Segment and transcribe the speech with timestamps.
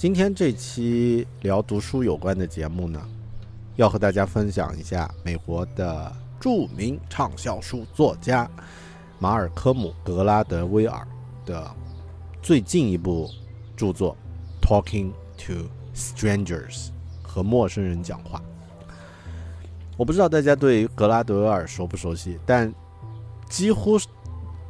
[0.00, 2.98] 今天这期聊读书有关的节目呢，
[3.76, 8.50] 要和大家分享一下美国的著名畅销书作家
[9.18, 11.06] 马尔科姆·格拉德威尔
[11.44, 11.70] 的
[12.40, 13.28] 最近一部
[13.76, 14.16] 著作
[14.66, 16.86] 《Talking to Strangers》
[17.22, 18.40] 和陌生人讲话。
[19.98, 22.72] 我不知道大家对格拉德威尔熟不熟悉，但
[23.50, 24.00] 几乎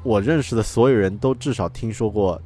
[0.03, 2.43] 我认识的所有人都至少听说过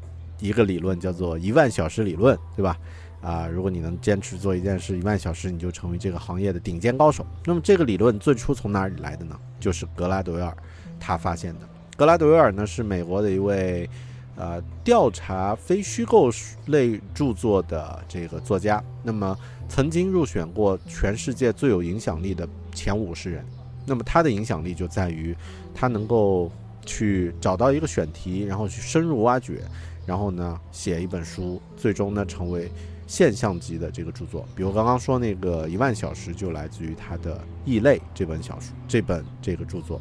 [0.47, 2.79] 一个理论，叫做一万小时理论，对吧？
[3.21, 7.27] 啊，如果你能坚持做一件事一万小时，你就成为这个行业的顶尖高手。
[7.47, 9.35] 那么这个理论最初从哪里来的呢？
[9.59, 10.55] 就是格拉德威尔
[11.01, 11.61] 他发现的。
[11.97, 13.89] 格拉德威尔呢是美国的一位
[14.37, 16.31] 呃调查非虚构
[16.67, 19.37] 类著作的这个作家，那么
[19.69, 23.45] 曾经入选过全世界最有影响力的前五十人。
[23.87, 25.35] 那么他的影响力就在于。
[25.77, 26.53] 他能够
[26.87, 29.61] 去找到一个选题，然后去深入挖掘，
[30.07, 32.71] 然后呢写一本书，最终呢成为
[33.07, 34.47] 现象级的这个著作。
[34.55, 40.01] 比如刚刚说那个一万小时，就来自于他的《异类》这本小说，这本这个著作。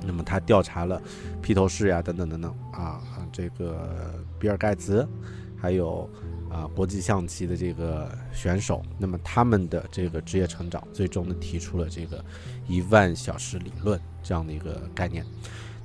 [0.00, 1.02] 那么他调查了
[1.42, 3.02] 披头士呀，等等等等啊，
[3.32, 5.06] 这个比尔盖茨，
[5.56, 6.08] 还有
[6.48, 12.24] 啊国际象棋的这个选手，那么他们的这个职业成长，最终呢提出了这个
[12.68, 14.00] 一万小时理论。
[14.22, 15.24] 这样的一个概念，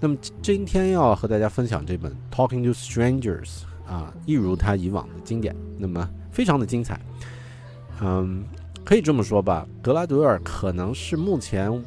[0.04, 7.00] 那么今天要和大家分享这本《Talking to Strangers》啊，一如他以往的经典，那么非常的精彩。
[8.02, 8.44] 嗯，
[8.84, 11.82] 可以这么说吧，格拉德尔可能是目前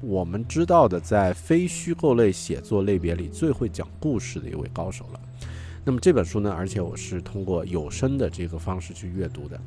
[0.00, 5.20] 我们知道的在非虚构类写作类别里最会讲故事的一位高手了。
[5.84, 9.60] 那么这本书呢，而且我是通过有声的这个方式去阅读的，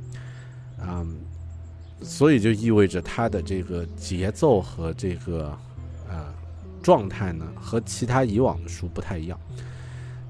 [0.81, 1.19] 嗯，
[2.02, 5.53] 所以就意味着它的这个节奏和这个。
[6.81, 9.39] 状态呢和其他以往的书不太一样。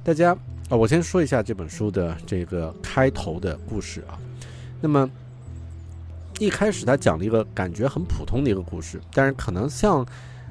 [0.03, 0.35] 大家
[0.69, 4.17] 啊，我先说一下这本书的这个开头的故事啊。
[4.81, 5.09] 那么
[6.39, 10.05] 一开始他讲了一个感觉很普通的一个故事，但是可能像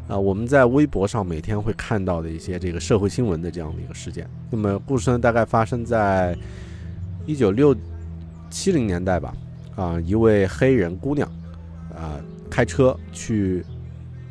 [0.08, 4.28] 啊我们在微博上每天会看到的一些这个社会新闻的这样的一个事件。
[4.50, 6.36] 那么故事呢大概发生在
[7.26, 7.76] 一九六
[8.50, 9.34] 七零年代吧。
[9.76, 11.28] 啊，一位黑人姑娘
[11.94, 13.64] 啊开车去。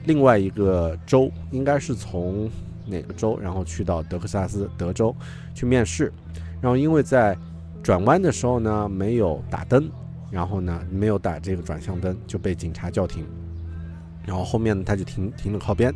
[0.10, 2.50] 另外一个州应该是从
[2.88, 5.16] 哪个州，然后去到德克萨斯德州
[5.54, 6.12] 去面试，
[6.60, 7.38] 然后因为在
[7.84, 9.88] 转弯的时候呢没有打灯，
[10.32, 13.24] 然后呢没有打这个转向灯就被警察叫停，
[14.26, 15.94] 然后后面他就停停了靠边，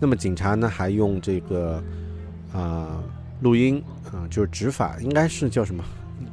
[0.00, 1.80] 那么警察呢还用这个
[2.52, 3.00] 啊
[3.42, 3.80] 录音
[4.10, 5.84] 啊就是执法应该是叫什么？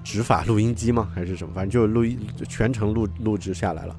[0.04, 3.96] 执法录音机吗还是什么，反正就是录音全程录录制下来了，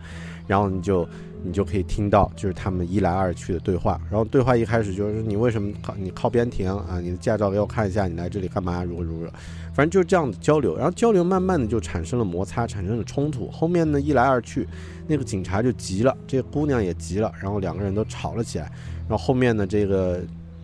[0.47, 1.09] 然后你就。
[1.43, 3.99] 你就可以听到，就是他们一来二去的对话。
[4.11, 7.01] 然后对话一开始就是你为什么靠你靠边停啊？
[7.01, 8.85] 你的驾照给我看一下，你来这里干嘛？
[8.85, 9.27] 如何如何？
[9.73, 10.77] 反正就是这样的交流。
[10.77, 13.51] 然后交流慢慢的就产生了摩擦，产生了冲突。
[13.51, 14.69] 后面呢一来二去，
[15.07, 18.71] 那个警察就急了，这个姑娘也急了，然后两个人都吵了起来。
[19.09, 20.21] 然后后面呢这个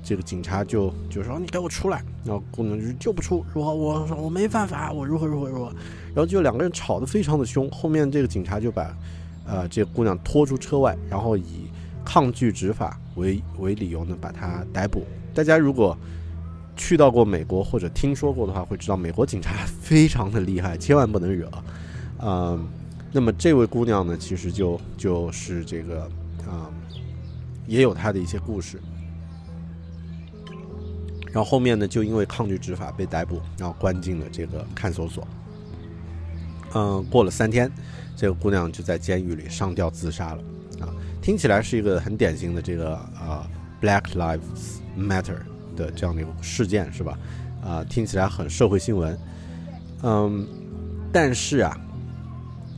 [0.06, 2.02] 这个警察就就说你给我出来。
[2.24, 5.72] 然后姑娘就就不出，说我说我没犯法，我如何如何如何。
[6.14, 7.68] 然后就两个人吵得非常的凶。
[7.70, 8.96] 后面这个警察就把。
[9.48, 11.70] 呃，这个姑娘拖出车外，然后以
[12.04, 15.06] 抗拒执法为为理由呢，把她逮捕。
[15.32, 15.96] 大家如果
[16.74, 21.48] 去到过美国或者听说过的话，会知道美国警察非常的厉害， 千万不能惹。
[22.18, 22.66] 嗯，
[23.12, 26.02] 那么这位姑娘呢，其实就就是这个
[26.44, 26.66] 啊，
[27.68, 28.80] 也有她的一些故事。
[31.26, 35.26] 然后后面呢，就因为抗拒执法被逮捕，然后关进了这个看守所。
[36.74, 37.70] 嗯，过了三天。
[38.18, 40.42] 这个姑娘就在监狱里上吊自杀了，
[40.80, 40.88] 啊，
[41.20, 43.46] 听起来是一个很典型的这个啊
[43.78, 45.36] ，Black Lives Matter
[45.76, 47.18] 的这样的一个事件，是吧？
[47.62, 49.18] 啊，听起来很社会新闻，
[50.02, 50.48] 嗯，
[51.12, 51.78] 但是啊，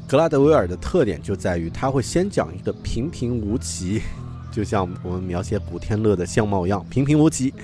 [0.09, 4.03] 格拉德威尔的特点就在于他会先讲一个平平无奇，
[4.51, 7.55] 就像我们描写古天乐的相貌一样平平无奇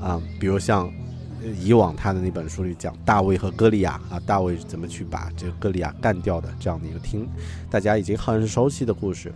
[0.00, 0.20] 啊。
[0.38, 0.90] 比如像
[1.60, 7.28] 以往他的那本书里讲大卫和歌利亚啊，大卫怎么去把这个歌利亚干掉的这样的一个听
[7.70, 9.32] 大家已经很熟悉的故事。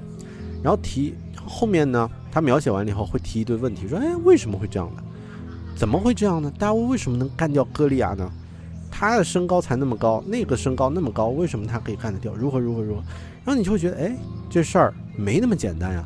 [0.63, 1.15] 然后提
[1.47, 5.03] 后面呢，他描写完了以后会提一堆问题，说哎为什么会这样的？
[5.77, 6.53] 怎么会这样呢？
[6.59, 8.31] 大卫为什么能干掉歌利亚呢？
[8.91, 12.33] 他的身高才那么高，那个身高那么高，为什么他可以干得掉？
[12.35, 13.03] 如何如何如何？
[13.45, 14.17] 然后你就会觉得，哎，
[14.49, 16.05] 这事儿没那么简单呀。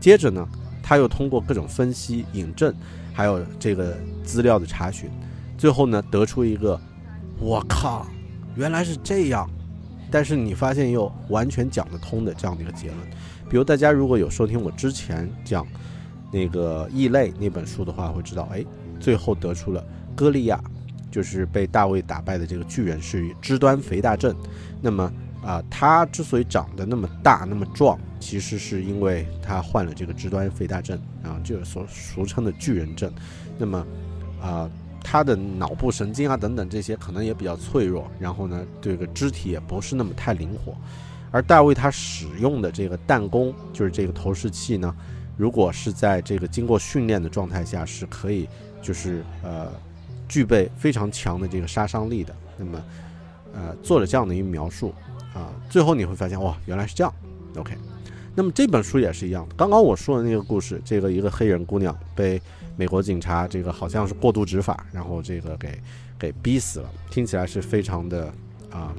[0.00, 0.48] 接着呢，
[0.90, 2.74] 他又通过各种分析、引证，
[3.12, 5.08] 还有这个资料的查询，
[5.56, 6.80] 最后呢，得出一个，
[7.38, 8.08] 我靠，
[8.56, 9.48] 原来是这样。
[10.10, 12.98] 但是你发现又完全讲得通的这样的一个结论。
[13.48, 15.64] 比如大家如果有收听我之前讲
[16.32, 18.64] 那个异类那本书的话，会知道，哎，
[18.98, 19.86] 最后得出了
[20.16, 20.60] 歌利亚。
[21.08, 24.34] 就是被大卫打败的这个巨人是肢端肥大症，
[24.80, 33.12] 那么啊，他之所以长得那么大那么壮，其实是因为他患了这个肢端肥大症啊，就是所俗称的巨人症。
[33.58, 33.86] 那么
[34.40, 34.70] 啊，
[35.02, 40.76] 他的脑部神经啊等等这些可能也比较脆弱，然后呢，这个肢体也不是那么太灵活。
[41.32, 44.94] 而大卫他使用的这个弹弓，就是这个投射器呢，
[45.36, 48.46] 如果是在这个经过训练的状态下，是可以
[48.82, 49.72] 就是呃。
[50.30, 52.84] 具备非常强的这个杀伤力的，那么，
[53.52, 54.94] 呃，做了这样的一个描述
[55.34, 57.12] 啊，最后你会发现哇，原来是这样
[57.56, 57.76] ，OK。
[58.34, 62.40] 那么这本书也是一样的，刚刚我说的那个故事，这个一个黑人姑娘被
[62.76, 65.80] 美国警察这个好像是过度执法，然后这个给
[66.18, 68.32] 给逼死了，听起来是非常的
[68.70, 68.94] 啊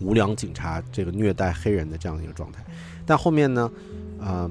[0.00, 2.64] 无良警察这个虐待黑人的这样的一个状态，
[3.04, 3.70] 但后面呢，
[4.20, 4.50] 啊。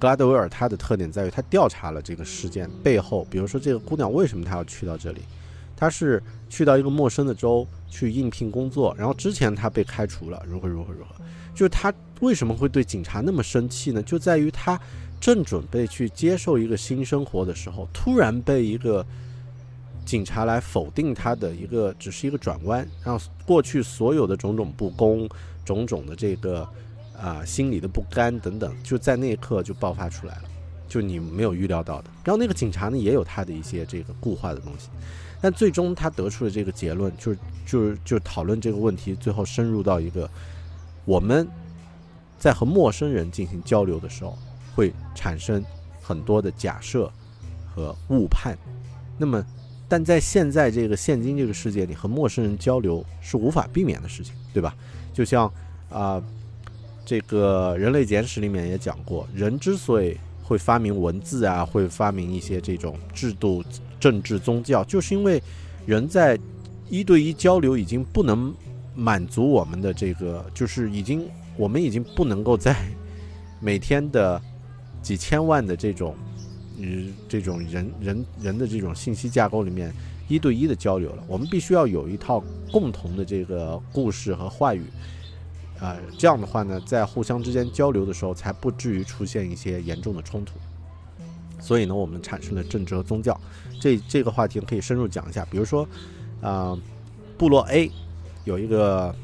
[0.00, 5.22] 格拉德维尔他的特点在于，他调查了这个事件背后，比如说这个姑娘为什么她要去到这里，
[5.78, 6.20] 他是
[6.50, 11.14] 去到一个陌生的州去应聘工作，然后之前他被开除了，如何如何如何，
[11.54, 14.02] 就是他为什么会对警察那么生气呢？
[14.02, 14.78] 就在于他
[15.20, 19.06] 正准备去接受一个新生活的时候，突然被一个
[20.04, 25.28] 警察来否定他的一个只是一个转弯，让过去所有的种种不公、
[25.64, 26.68] 种种的这个。
[27.20, 30.42] 啊，心里的不甘等等，就在那一刻就爆发出来了，
[30.88, 32.08] 就你没有预料到的。
[32.22, 34.88] 然后那个警察呢，也有他的一些这个固化的东西，
[35.40, 40.28] 但最终他得出的这个结论，就是就是就讨论这个问题，最后深入到一个，
[41.04, 41.46] 我们
[42.38, 44.36] 在和陌生人进行交流的时候，
[44.74, 45.64] 会产生
[46.02, 47.10] 很多的假设
[47.74, 48.56] 和误判。
[49.16, 49.44] 那么，
[49.88, 54.74] 但在现在这个现今这个世界里，和陌生人交流是无法避免的事情，对吧？
[55.12, 55.52] 就像
[55.90, 56.22] 啊。
[57.06, 60.14] 这个人类简史里面也讲过，人之所以
[60.44, 63.64] 会发明文字啊，会发明一些这种制度、
[63.98, 65.42] 政治、宗教，就是因为
[65.86, 66.38] 人在
[66.88, 68.54] 一对一交流已经不能
[68.94, 72.76] 满足我们的这个，就是已经我们已经不能够在
[73.60, 74.40] 每天的
[75.02, 76.14] 几千万的这种
[76.78, 79.92] 嗯这种人人人的这种信息架构里面
[80.28, 84.82] 一对一的交流了，我们必须要有一套共同的这个故事和话语。
[85.80, 90.54] 呃，这样的话呢，在互相之间交流的时候，才不至于出现一些严重的冲突。
[91.60, 93.38] 所以呢，我们产生了政治和宗教，
[93.80, 95.44] 这这个话题可以深入讲一下。
[95.50, 95.86] 比如说，
[96.40, 96.78] 啊，
[97.36, 97.90] 部落 A
[98.44, 99.14] 有一个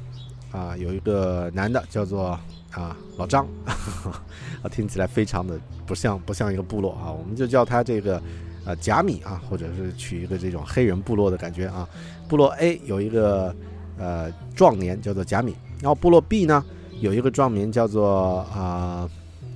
[0.51, 2.39] 啊有一个男的叫做
[2.73, 8.21] 啊老张，啊 听起来非常的不像不像一个部落啊，我们就叫他这个
[8.65, 11.89] 呃贾米啊，或者是取一个这种黑人部落的感觉啊。
[12.29, 13.55] 部落 A 有一个
[13.99, 15.55] 呃壮年叫做贾米。
[15.81, 16.65] 然后部落 B 呢，
[17.01, 19.09] 有一个壮年叫做啊，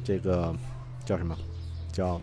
[0.04, 0.54] 这个
[1.04, 1.37] 叫什么？
[1.90, 2.20] 叫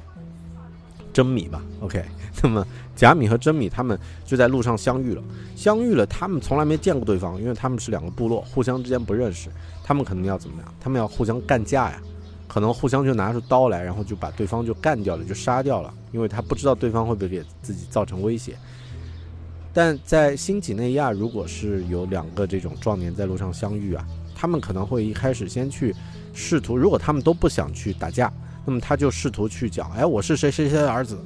[1.16, 1.64] 真米吧。
[1.80, 2.04] OK，
[2.44, 5.24] 那么贾米和真米他们就在路上相遇了。
[5.56, 9.50] 相遇了，他们从来没见过对方，因为他们是两个部落，互相之间不认识。
[9.82, 10.74] 他们可能要怎么样？
[10.78, 12.02] 他们要互相干架呀，
[12.50, 18.58] 可能互相就拿出刀来，然后就把对方就干掉了，就杀掉了，因为他不知道对方会不会给自己造成威胁。
[19.74, 24.06] 但在新几内亚，如果是有两个这种壮年在路上相遇啊，
[24.36, 25.96] 他们可能会一开始先去
[26.34, 28.32] 试图，如果他们都不想去打架，
[28.66, 31.18] 那么他就试图去讲，哎，我是谁谁谁的儿子，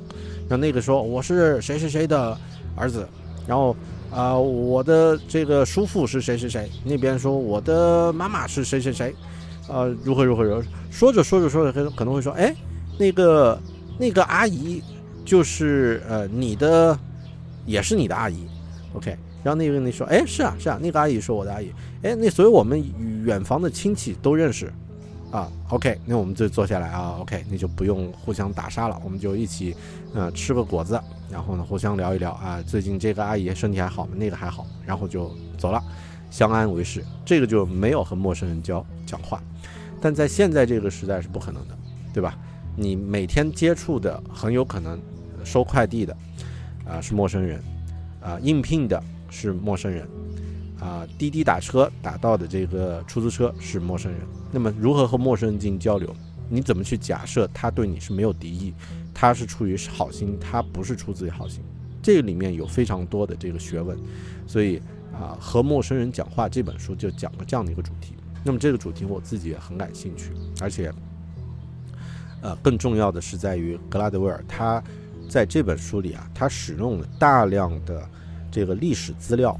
[0.47, 2.37] 然后那个说我是谁谁谁的
[2.75, 3.07] 儿子，
[3.47, 3.75] 然后
[4.11, 9.15] 啊，我的这个叔父是谁谁谁，那边说我的妈妈是谁谁谁，
[9.67, 12.55] 呃，如何如何如何，说着说着说着，可能会说，哎，
[12.97, 13.59] 那个
[13.97, 14.83] 那个阿姨
[15.23, 16.97] 就是呃你的。
[17.65, 18.47] 也是你的阿姨
[18.95, 19.15] ，OK。
[19.43, 22.83] 然后那个人说，哎，是啊，是啊，那个阿姨是我的阿姨，哎，那所以我们
[23.23, 24.73] 远房的亲戚都认识，
[25.31, 25.99] 啊，OK。
[26.05, 29.75] 那我们就坐下来啊，OK，那就不用互相打杀了，我们就一起，
[30.13, 30.99] 呃，吃个果子，
[31.31, 34.13] 然后呢，互相聊一聊啊，最近这个阿姨身体还好吗？
[34.15, 35.81] 那个还好，然后就走了。
[36.31, 39.41] 相安为事，这个就没有和陌生人交讲话。
[39.99, 41.77] 但在现在这个时代是不可能的，
[42.13, 42.37] 对吧？
[42.75, 44.97] 你每天接触的很有可能
[45.43, 46.15] 收快递的
[46.87, 47.61] 啊是陌生人，
[48.21, 50.07] 啊应聘的是陌生人，
[50.79, 54.21] 啊滴滴打车打到的这个出租车是陌生人。
[54.51, 56.15] 那么如何和陌生人进行交流？
[56.49, 58.73] 你怎么去假设他对你是没有敌意，
[59.13, 61.63] 他是出于好心，他不是出自于好心？
[62.01, 63.95] 这个里面有非常多的这个学问，
[64.47, 64.81] 所以
[65.13, 68.15] 啊，和陌生人讲话这本书就讲了这样的一个主题。
[68.43, 70.31] 那么这个主题我自己也很感兴趣，
[70.61, 70.91] 而且，
[72.41, 74.81] 呃，更重要的是在于格拉德威尔他
[75.27, 78.09] 在这本书里啊，他使用了大量的
[78.49, 79.59] 这个历史资料，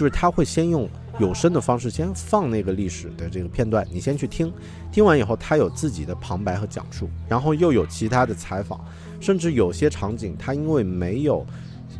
[0.00, 0.88] 就是他会先用
[1.18, 4.50] 有声的方式先放那个历史的这个片段，你先去听，
[4.90, 8.82] 听完以后他有自己的旁白和讲述，然后又有其他的采访。
[9.20, 11.44] 甚至有些场景，他因为没有，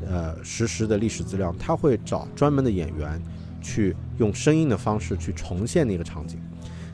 [0.09, 3.23] 呃，实时的历史资料，他会找专门的演员，
[3.61, 6.40] 去用声音的方式去重现那个场景。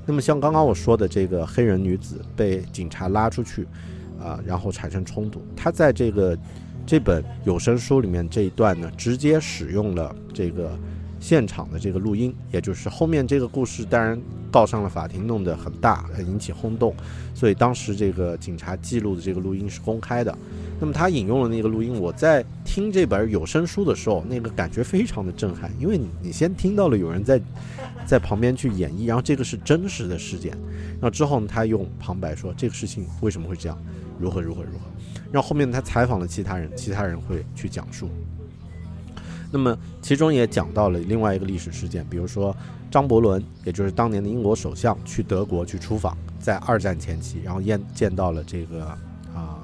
[0.05, 3.65] 那么像刚刚我说的这个黑人女子被警察拉出去，
[4.21, 6.37] 啊，然后产生冲突，他在这个
[6.85, 10.77] 这本有声书里面这一段呢，直接使用了这个。
[11.19, 14.21] 现场的这个录音，也就是后面这个故事，当然
[14.51, 16.95] 告上了法庭，弄得很大，很引起轰动，
[17.35, 20.37] 所以当时这个警察记录的这个录音是公开的。
[20.79, 27.41] 那么他引用了那个录音，我在听这本有声书的时候，那个感觉非常的震撼，因为你你先听到了有人在
[28.05, 30.53] 在旁边去演绎，然后这个是真实的事件，
[30.93, 33.79] 然后之后呢，他用旁白说这个事情为什么会这样，
[34.21, 34.85] 如何如何如何，
[35.33, 38.11] 然后后面他采访了其他人，其他人会去讲述。
[39.51, 42.55] 那么，其中也讲到了另外一个历史事件，比如说
[42.91, 48.85] 张伯伦，也就是当年的英国首相，去德国去出访，在二战前期，然后见见到了这个
[49.35, 49.59] 啊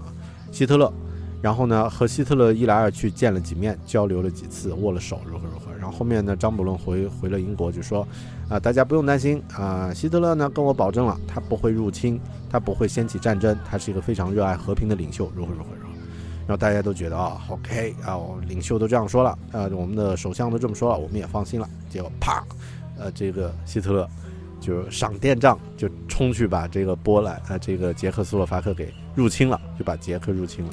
[0.51, 0.93] 希特勒，
[1.41, 5.73] 然后呢和希特勒一来二去见了几面，交流了几次，握了手，如何如何。
[5.79, 8.07] 然后后面呢，张伯伦回回了英国，就说
[8.49, 15.92] 啊大家不用担心啊，希特勒呢跟我保证了，他不会入侵，他不会掀起战争，他是一个非常热爱和平的领袖，如何如何如何。
[16.57, 21.69] 大家都觉得啊，OK 啊，领袖都这样说了，呃，我们的首相都这么说了，我们也放心了。
[21.89, 22.45] 结果啪，
[22.99, 24.09] 呃，这个希特勒
[24.61, 30.71] 就赏电杖，就冲去把这个波兰，呃，这个捷克斯洛伐克给入侵了，就把捷克入侵了。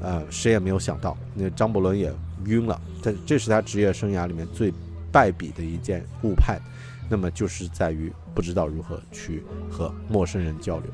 [0.00, 2.12] 呃，谁也没有想到，那张伯伦也
[2.44, 2.80] 晕了。
[3.02, 4.72] 这这是他职业生涯里面最
[5.10, 6.60] 败笔的一件误判。
[7.08, 10.90] 那么就是在于不知道如何去和陌生人交流。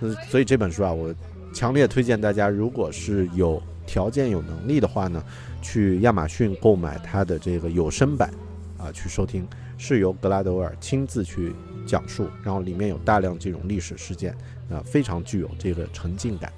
[0.00, 1.14] 嗯，所以这本书啊，我。
[1.52, 5.22] 强烈推荐大家，如果是有条件、有能力的话呢，
[5.60, 8.30] 去亚马逊购买它的这个有声版，
[8.78, 11.52] 啊，去收听，是由格拉德威尔亲自去
[11.86, 14.32] 讲述，然后里面有大量这种历史事件，
[14.70, 16.50] 啊，非常具有这个沉浸感。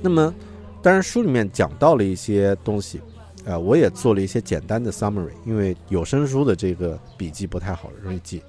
[0.00, 0.34] 那么，
[0.82, 3.00] 当然书里面讲到了一些东西，
[3.44, 8.42] 呃，我也做了一些简单的 summary，因为有声书的这个笔记不太好容易记，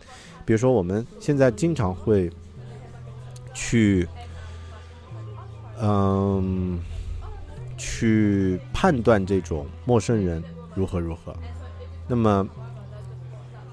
[0.45, 2.31] 比如说我们现在经常会
[3.53, 4.07] 去。
[5.81, 6.79] 嗯，
[7.77, 10.41] 去判断这种陌生人
[10.73, 11.35] 如何如何，
[12.07, 12.47] 那么，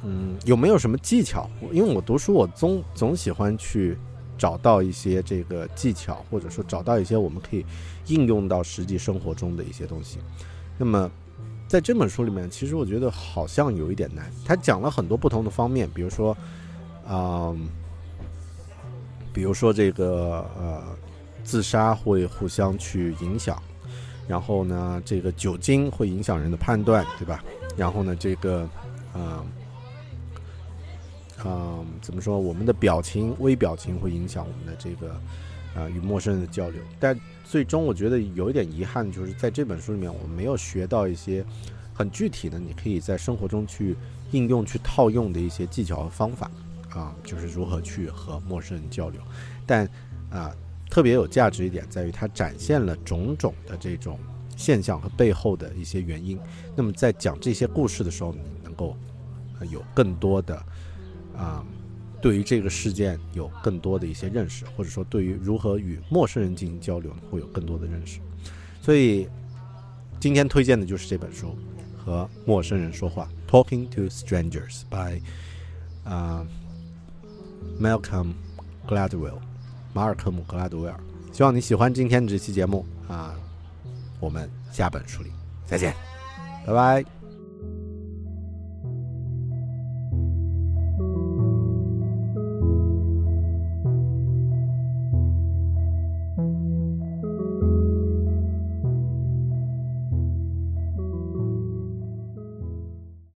[0.03, 1.49] 嗯，有没有什么技巧？
[1.71, 3.97] 因为我读书，我总总喜欢去
[4.37, 7.65] 找到一些这个技巧，或者说找到一些我们可以
[8.07, 10.19] 应用到实际生活中的一些东西。
[10.77, 11.09] 那么，
[11.69, 14.29] 在这本书里面，其实我觉得好像有一点难。
[14.45, 16.37] 他讲了很多不同的方面，比如说，
[17.09, 17.69] 嗯，
[19.33, 20.83] 比如说这个呃。
[21.45, 23.61] 自杀会互相去影响，
[24.29, 27.43] 然后呢，这个酒精会影响人的判断，对吧？
[27.77, 28.69] 然后呢，这个，
[29.15, 29.45] 嗯，
[31.45, 32.39] 嗯，怎么说？
[32.39, 35.11] 我们的表情、微表情会影响我们的这个，
[35.75, 36.81] 啊，与陌生人的交流。
[37.01, 41.45] 但最终，我觉得有一点遗憾，就是在这本书里面，我们没有学到一些
[41.93, 43.97] 很具体的，你可以在生活中去
[44.31, 46.51] 应用、去套用的一些技巧和方法，
[46.91, 49.21] 啊，就是如何去和陌生人交流。
[49.67, 49.89] 但，
[50.31, 50.55] 啊。
[50.93, 54.21] 特别有价值一点在于，它展现了种种的这种
[54.59, 56.39] 现象和背后的一些原因。
[56.77, 58.95] 那么在讲这些故事的时候，你能够
[59.71, 60.63] 有更多的
[61.35, 61.65] 啊，
[62.21, 68.21] 对于这个事件有更多的一些认识，或者说对于如何与陌生人进行交流会有更多的认识。
[68.83, 69.27] 所以
[70.21, 71.57] 今天推荐的就是这本书
[72.05, 75.23] 《和陌生人说话》（Talking to Strangers） by
[76.05, 76.47] 啊
[77.81, 78.35] Malcolm
[78.87, 79.39] Gladwell。
[79.93, 80.99] 马尔科姆·格拉德威尔，
[81.33, 83.35] 希望你喜欢今天的这期节目啊！
[84.21, 85.31] 我们下本书里
[85.67, 85.95] 再见，
[86.67, 87.22] 拜拜。